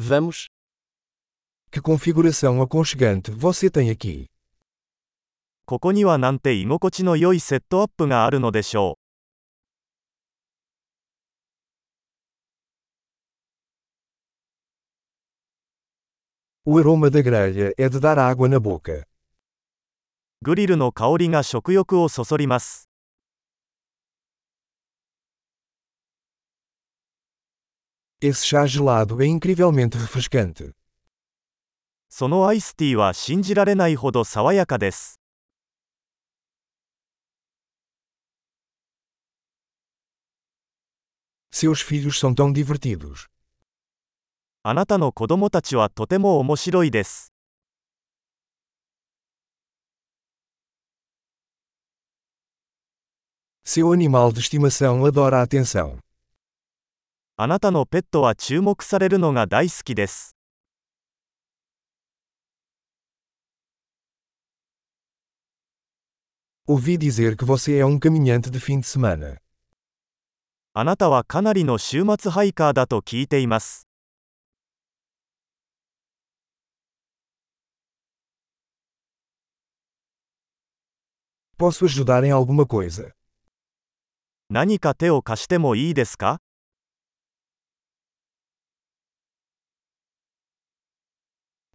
[0.00, 0.46] Vamos.
[1.72, 4.28] Que configuração aconchegante você tem aqui.
[5.66, 8.96] ここにはなんて居心地の良いセットアップがあるのでしょ
[16.64, 19.00] O aroma da grelha é de dar água na boca.
[19.00, 19.04] う。
[20.42, 22.86] グリルの香りが食欲をそそります。
[28.21, 30.73] Esse chá gelado é incrivelmente refrescante.
[32.09, 35.19] そのアイスティーは信じられないほど爽やかです。
[41.51, 43.29] Seus filhos são tão divertidos.
[44.63, 47.33] あなたの子供たちはとても面白いです。
[53.65, 55.97] Seu animal de estimação adora a atenção.
[57.40, 60.34] あなたのペットは注目されるのが大好きです。
[66.66, 69.38] Ouvi dizer que você é um caminhante de fim de semana.
[70.74, 73.86] あなたはかなりの週末ハイカーだと聞いています。
[81.56, 83.12] Posso ajudar em alguma coisa?
[84.50, 86.40] 何か手を貸してもいいですか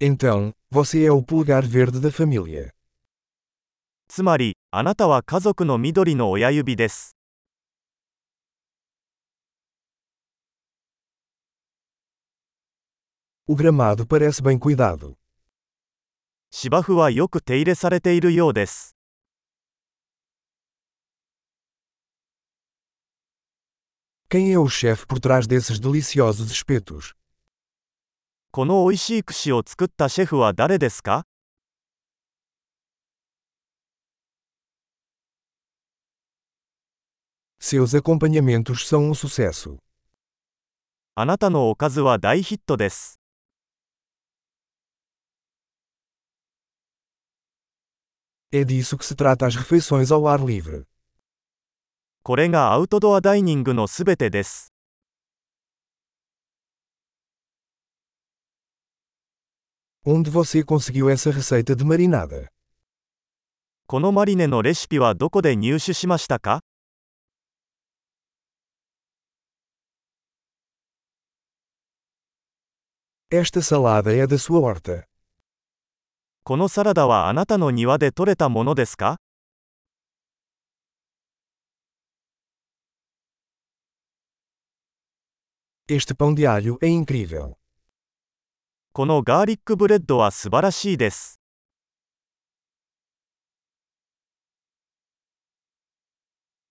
[0.00, 2.72] Então, você é o polegar verde da família.
[4.08, 7.14] つまり、あなたは家族の緑の親指です。
[13.46, 15.16] O gramado parece bem cuidado.
[16.50, 18.94] 芝生はよく手入れされているようです。
[24.30, 27.14] Quem é o chefe por trás desses deliciosos espetos?
[28.55, 31.25] この美味しい串を作ったシェフは誰ですか
[37.59, 39.79] um.
[41.15, 43.19] あなたのおかずは大ヒットです。
[48.51, 50.85] É disso que se trata as refeições ao ar livre.
[52.21, 54.72] これがアウトドアダイニングのすべてです。
[60.04, 62.48] Onde você conseguiu essa receita de marinada?
[63.86, 66.60] このマリネのレシピはどこで入手しましたか
[73.30, 75.04] Esta salada é da sua horta.
[76.44, 79.18] このサラダはあなたの庭で採れたものですか
[85.86, 87.56] Este pão de alho é incrível.
[88.95, 91.39] このガーリックブレッドは素晴らしいです。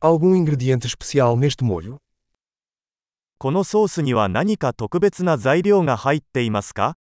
[0.00, 1.98] Algum ingrediente especial neste molho?
[3.38, 6.96] このソースには何か特別な材料が入っていますか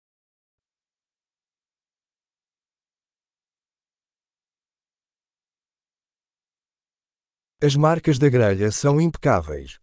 [7.59, 9.79] As marcas da grelha são impecáveis.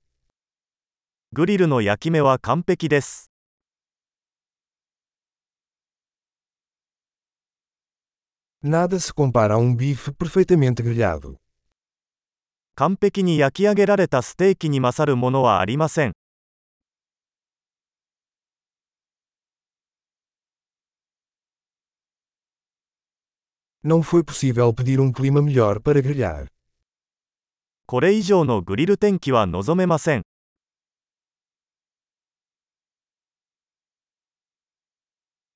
[1.33, 3.34] グリルの焼き目は完璧です。
[8.64, 11.38] Nada se compara a um bife perfeitamente grelhado.
[12.76, 16.14] 完璧に焼き上げられたステーキに勝るものはありません。
[23.84, 26.48] Não foi possível pedir um clima melhor para grelhar.
[27.86, 30.24] これ以上のグリル天気は望めません。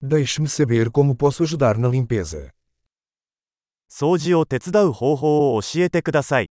[0.01, 2.53] Deixe-me saber como posso ajudar na limpeza.
[3.90, 6.50] 掃除を手伝う方法を教えてください。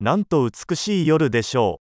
[0.00, 1.83] なんと美しい夜でしょう。